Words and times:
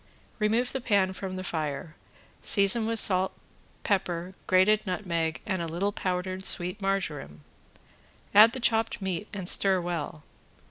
Remove 0.39 0.71
the 0.73 0.81
pan 0.81 1.13
from 1.13 1.35
the 1.35 1.43
fire, 1.43 1.95
season 2.41 2.87
with 2.87 2.99
salt, 2.99 3.33
pepper, 3.83 4.33
grated 4.47 4.87
nutmeg 4.87 5.41
and 5.45 5.61
a 5.61 5.67
little 5.67 5.91
powdered 5.91 6.43
sweet 6.43 6.81
marjoram, 6.81 7.41
add 8.33 8.53
the 8.53 8.59
chopped 8.59 8.99
meat 8.99 9.27
and 9.31 9.47
stir 9.47 9.79
well. 9.79 10.23